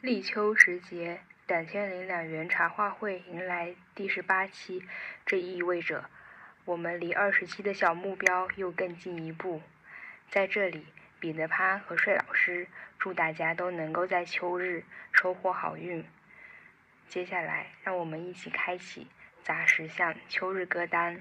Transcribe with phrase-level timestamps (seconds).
[0.00, 4.84] 立秋时节，两千零两元茶话会迎来第十八期，
[5.26, 6.08] 这意味着
[6.66, 9.60] 我们离二十期的小目标又更进一步。
[10.30, 10.86] 在这里，
[11.18, 16.04] 彼得潘和帅老师祝大家都能够在秋日收获好运。
[17.08, 19.08] 接下来，让我们一起开启
[19.42, 21.20] 杂食向秋日歌单。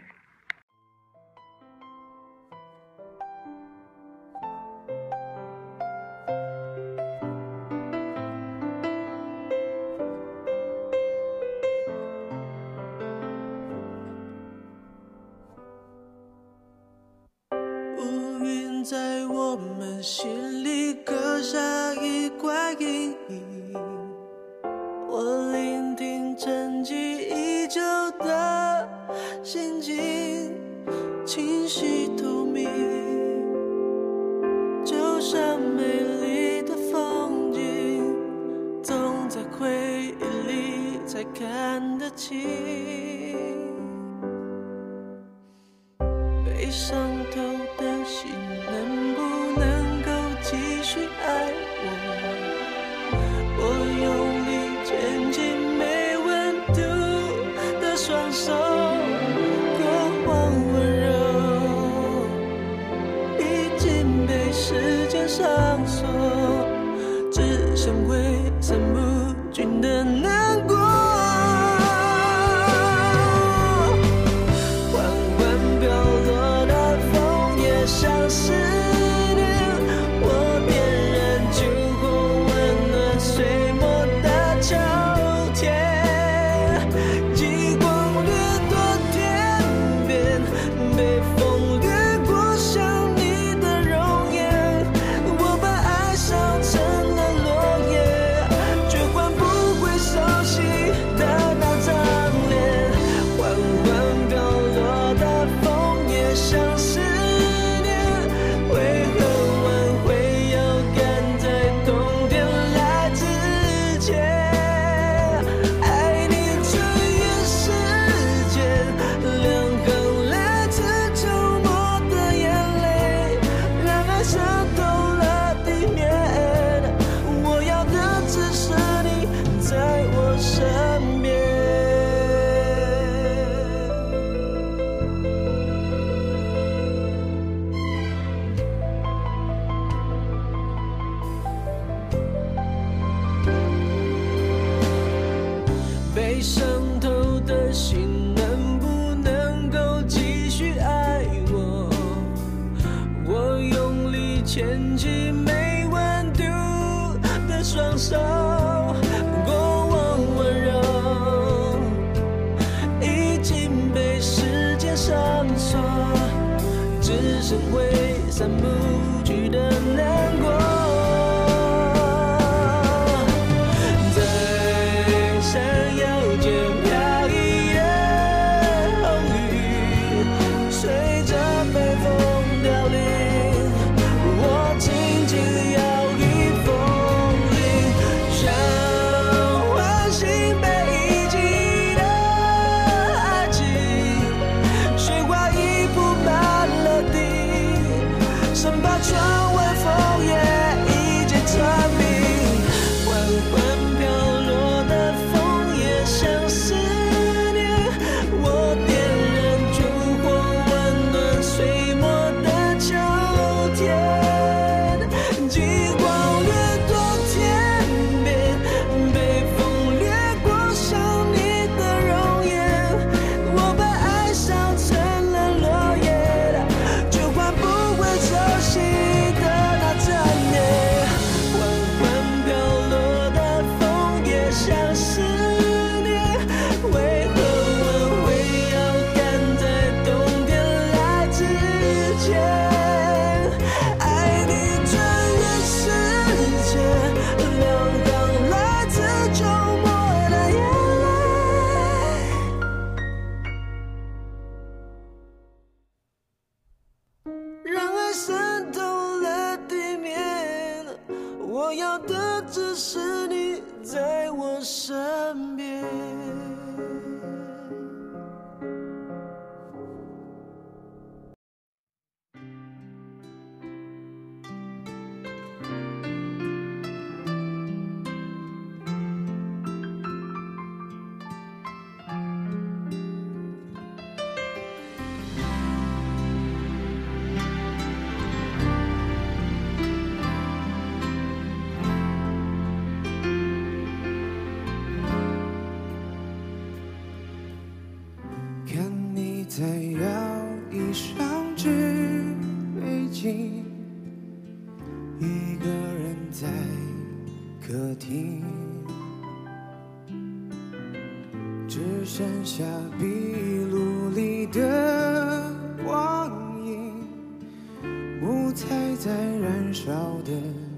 [319.47, 319.89] 燃烧
[320.25, 320.31] 的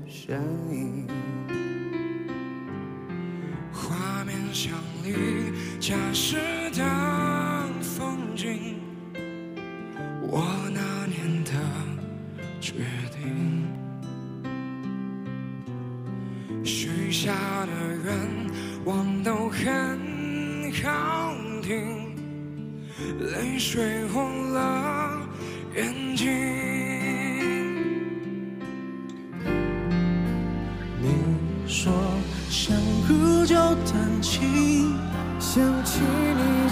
[0.07, 0.39] 身
[0.71, 1.07] 影，
[3.73, 4.71] 画面像
[5.03, 6.35] 你家时
[6.75, 6.81] 的
[7.81, 8.75] 风景。
[10.21, 11.51] 我那年的
[12.61, 12.73] 决
[13.11, 13.63] 定，
[16.63, 17.31] 许下
[17.65, 17.71] 的
[18.05, 18.15] 愿
[18.85, 19.99] 望都很
[20.73, 21.33] 好
[21.63, 22.13] 听，
[23.19, 25.27] 泪水红了
[25.75, 26.68] 眼睛。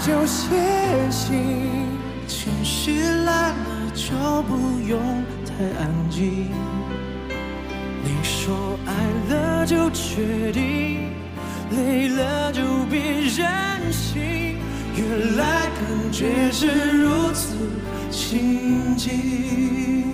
[0.08, 0.48] 有些
[1.10, 1.68] 心，
[2.26, 4.14] 情绪来了就
[4.44, 4.56] 不
[4.88, 4.98] 用
[5.44, 6.48] 太安静。
[8.02, 8.56] 你说
[8.86, 11.12] 爱了就确定，
[11.70, 14.56] 累了就别任性。
[14.96, 16.68] 原来感觉是
[17.02, 17.56] 如此
[18.10, 20.07] 亲近。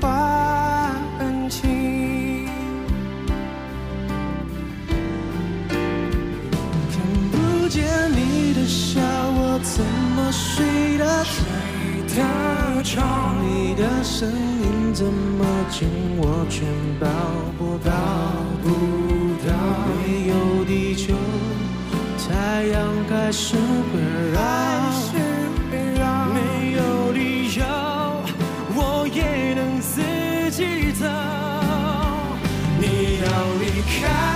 [0.00, 1.66] 话很轻，
[6.90, 7.82] 听不见
[8.12, 9.84] 你的笑，我怎
[10.16, 11.06] 么睡得
[12.82, 13.02] 着？
[13.42, 15.86] 你的声音这么近，
[16.18, 16.64] 我却
[17.00, 17.08] 抱
[17.58, 17.90] 不到。
[19.88, 21.12] 没有地球，
[22.28, 24.00] 太阳还是会
[24.32, 25.25] 绕。
[34.00, 34.35] high.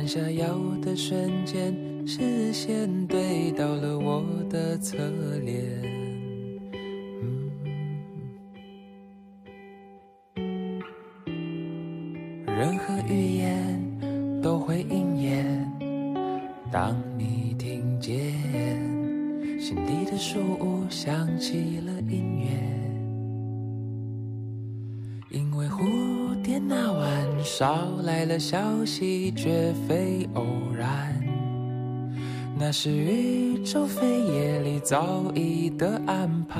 [0.08, 4.96] 下腰的瞬间，视线对到了我的侧
[5.44, 5.97] 脸。
[27.60, 30.44] 捎来了消息，绝非偶
[30.78, 30.88] 然，
[32.56, 36.56] 那是宇宙飞夜里早已的安排。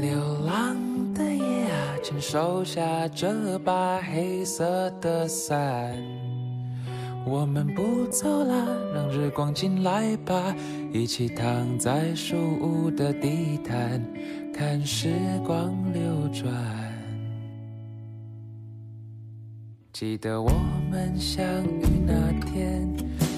[0.00, 0.76] 流浪
[1.14, 5.92] 的夜啊，请收下这把黑色的伞。
[7.24, 10.52] 我们不走了，让日光进来吧，
[10.92, 14.04] 一起躺在树屋的地毯，
[14.52, 15.14] 看时
[15.46, 16.02] 光流
[16.32, 16.89] 转。
[20.00, 20.48] 记得我
[20.90, 22.90] 们相遇那天，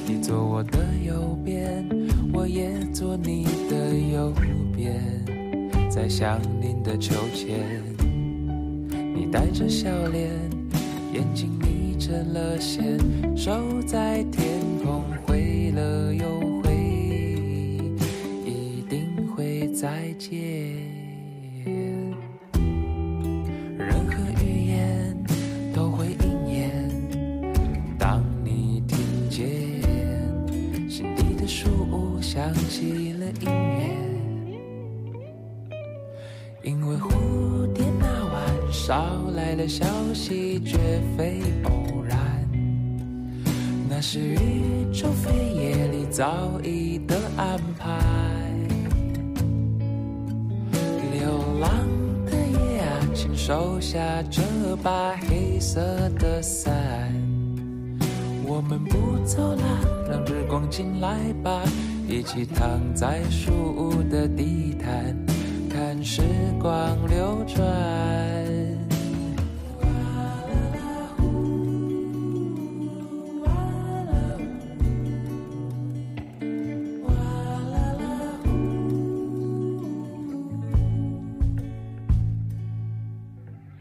[0.07, 1.85] 你坐我的右边，
[2.33, 4.33] 我也坐你的右
[4.73, 5.03] 边，
[5.91, 7.59] 在相邻的秋千。
[8.93, 10.31] 你带着笑脸，
[11.13, 12.97] 眼睛眯成了线，
[13.37, 16.27] 手在天空挥了又
[16.63, 16.71] 挥，
[18.47, 20.82] 一定会再见。
[32.35, 33.49] 响起了音
[34.47, 34.59] 乐，
[36.63, 39.05] 因为蝴蝶那晚捎
[39.37, 40.79] 来了消息，绝
[41.15, 42.17] 非偶然，
[43.87, 47.91] 那是宇宙飞夜里早已的安排。
[51.13, 51.71] 流浪
[52.25, 53.99] 的夜啊，请收下
[54.31, 54.41] 这
[54.83, 55.83] 把黑色
[56.19, 56.73] 的伞，
[58.47, 61.15] 我们不走了，让日光进来
[61.45, 61.63] 吧。
[62.15, 65.17] 一起躺在树屋的地毯，
[65.71, 66.21] 看时
[66.61, 66.75] 光
[67.09, 67.65] 流转。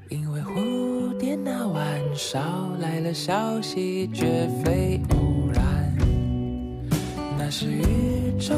[0.10, 2.39] 因为蝴蝶那晚捎
[2.80, 5.94] 来了消息，绝非偶然。
[7.38, 7.65] 那是。
[7.70, 8.11] 雨。
[8.42, 8.56] 守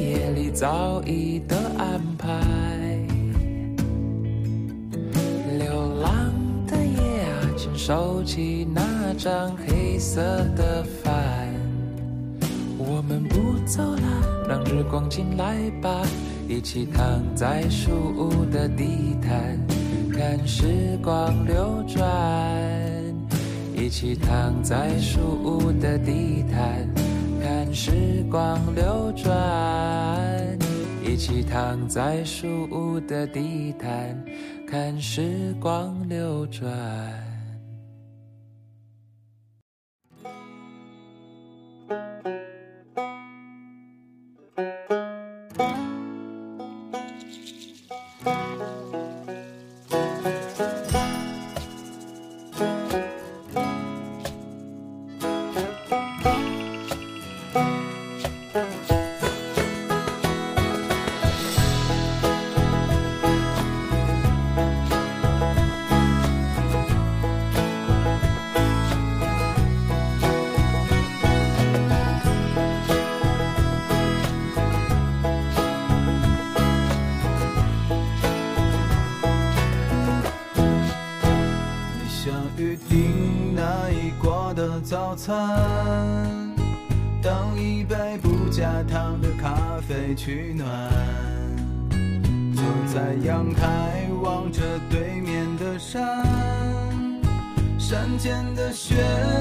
[0.00, 2.26] 夜里早已的安排，
[5.58, 6.32] 流浪
[6.66, 8.80] 的夜，啊，请收起那
[9.18, 10.22] 张黑色
[10.56, 11.12] 的帆。
[12.78, 16.00] 我们不走了，让日光进来吧，
[16.48, 19.58] 一起躺在树屋的地毯，
[20.14, 22.02] 看时光流转，
[23.76, 27.05] 一起躺在树屋的地毯。
[27.76, 27.92] 时
[28.30, 29.28] 光流转，
[31.04, 34.24] 一起躺在树屋的地毯，
[34.66, 37.25] 看时光流转。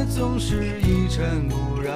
[0.08, 1.94] 总是一尘不染。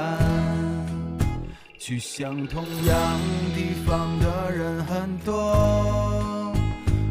[1.78, 3.20] 去向同样
[3.56, 6.54] 地方的人很多，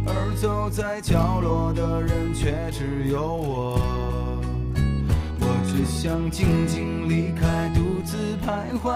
[0.06, 3.80] 而走在角落的人却只有我。
[5.40, 8.90] 我只想静静离开，独自徘徊，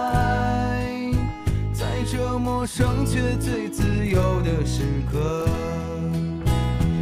[1.73, 5.49] 在这陌生却最自由的时刻。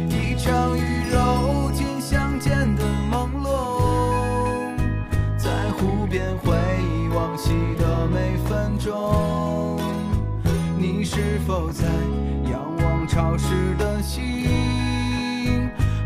[0.09, 3.90] 一场雨揉进相见的朦胧。
[6.11, 9.79] 边回忆往昔的每分钟，
[10.77, 11.85] 你是否在
[12.51, 13.47] 仰望潮湿
[13.79, 14.19] 的星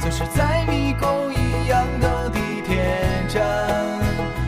[0.00, 3.46] 总是在迷宫一样的地铁站，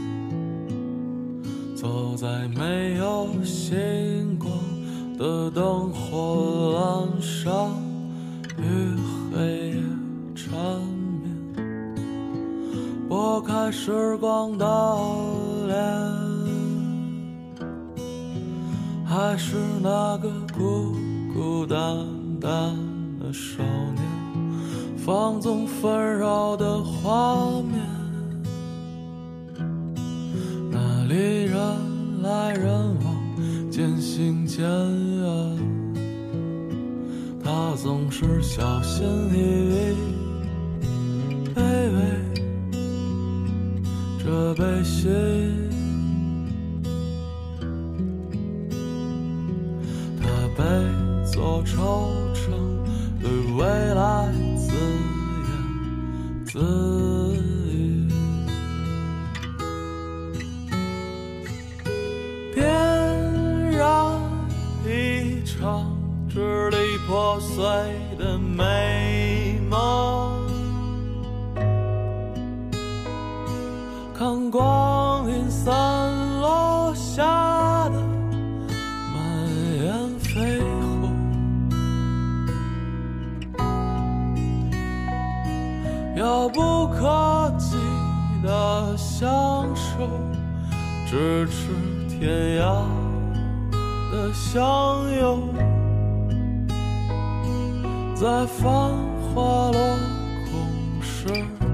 [1.75, 4.49] 走在没有星光
[5.17, 7.80] 的灯火阑珊。
[19.83, 20.93] 那个孤
[21.33, 21.75] 孤单
[22.39, 22.51] 单
[23.19, 23.63] 的少
[23.93, 24.03] 年，
[24.95, 27.83] 放纵纷扰的画面，
[30.69, 31.59] 那里人
[32.21, 32.71] 来人
[33.03, 33.15] 往，
[33.71, 35.95] 渐行渐远，
[37.43, 39.50] 他总是小心翼翼。
[94.33, 95.53] 相拥，
[98.15, 98.91] 在繁
[99.33, 99.73] 华落
[100.45, 101.70] 空时。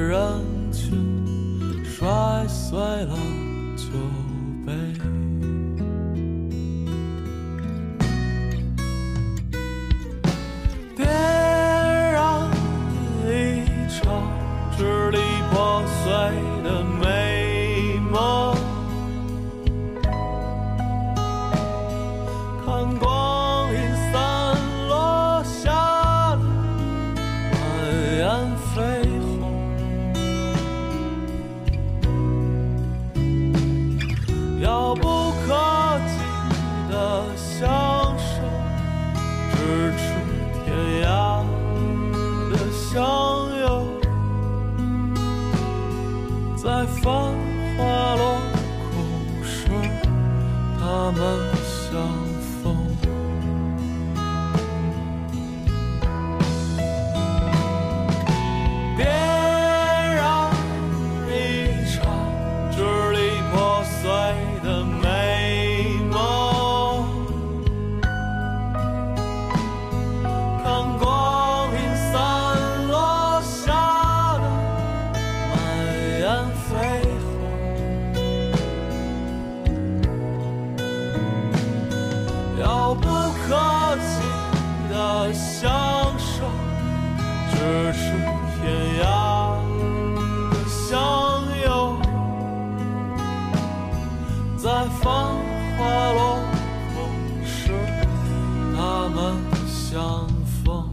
[99.95, 100.27] 相
[100.65, 100.91] 逢，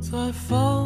[0.00, 0.83] 在放。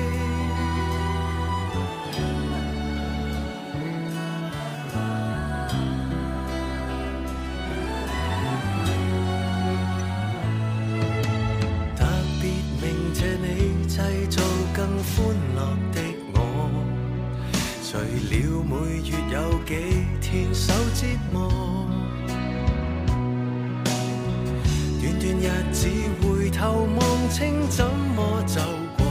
[27.29, 27.85] 清怎
[28.15, 28.61] 么走
[28.97, 29.05] 过？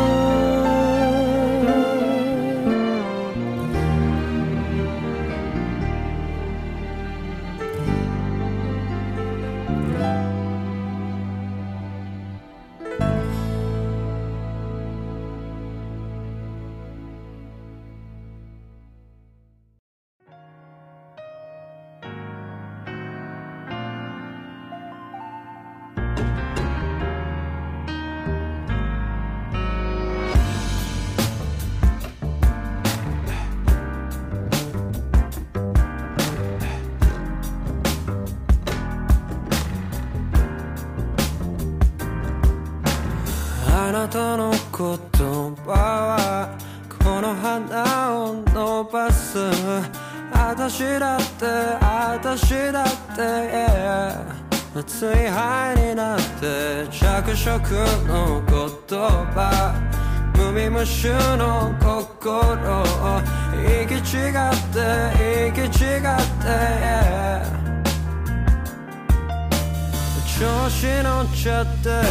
[70.43, 72.03] 調子乗っちゃって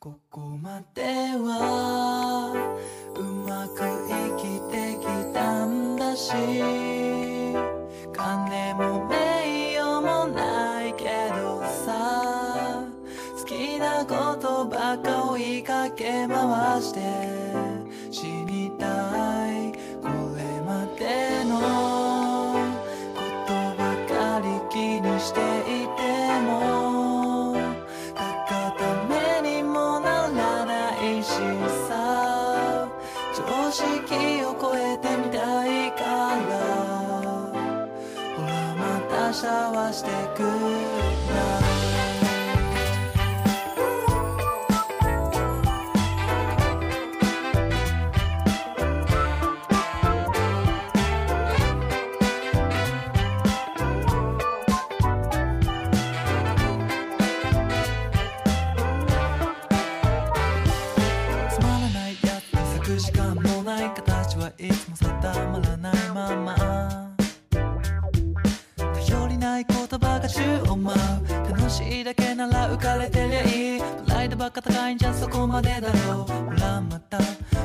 [0.00, 2.52] ここまでは
[3.16, 6.28] うまく生きてきたんだし
[8.12, 11.04] 金も名誉もないけ
[11.42, 12.84] どさ
[13.40, 17.00] 好きなことばっか追いかけ回して
[18.12, 19.47] 死にたい
[39.40, 41.07] シャワしてく
[74.60, 77.18] 戦いんじゃそこまでだろうほらまた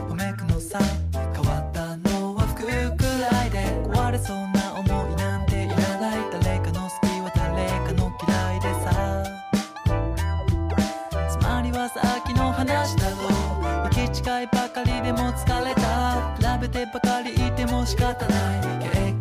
[0.09, 0.77] おめくのさ
[1.13, 2.81] 変わったのは服くら
[3.47, 3.57] いで
[3.89, 8.91] 壊れそうな思いなんていらない誰かの好きは誰かの嫌いでさ
[11.39, 13.33] つまりはさっきの話だろう
[13.85, 14.05] 行き違
[14.43, 19.12] いばかりでも疲れた比べてばかりいても仕方ない